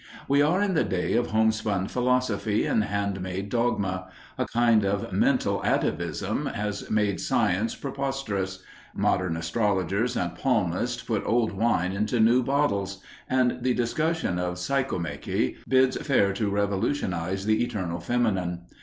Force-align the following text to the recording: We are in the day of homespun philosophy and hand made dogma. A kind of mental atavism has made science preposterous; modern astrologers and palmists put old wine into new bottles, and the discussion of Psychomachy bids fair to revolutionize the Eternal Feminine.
We 0.27 0.41
are 0.41 0.63
in 0.63 0.73
the 0.73 0.83
day 0.83 1.13
of 1.13 1.27
homespun 1.27 1.87
philosophy 1.87 2.65
and 2.65 2.83
hand 2.85 3.21
made 3.21 3.49
dogma. 3.49 4.09
A 4.35 4.47
kind 4.47 4.83
of 4.83 5.13
mental 5.13 5.61
atavism 5.63 6.47
has 6.47 6.89
made 6.89 7.21
science 7.21 7.75
preposterous; 7.75 8.63
modern 8.95 9.37
astrologers 9.37 10.17
and 10.17 10.33
palmists 10.33 11.03
put 11.05 11.21
old 11.23 11.51
wine 11.51 11.91
into 11.91 12.19
new 12.19 12.41
bottles, 12.41 12.99
and 13.29 13.59
the 13.61 13.75
discussion 13.75 14.39
of 14.39 14.55
Psychomachy 14.57 15.57
bids 15.69 15.97
fair 15.97 16.33
to 16.33 16.49
revolutionize 16.49 17.45
the 17.45 17.63
Eternal 17.63 17.99
Feminine. 17.99 18.61